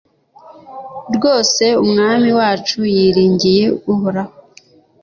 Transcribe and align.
rwose, 1.15 1.65
umwami 1.83 2.29
wacu 2.39 2.77
yiringiye 2.95 3.65
uhoraho 3.91 4.33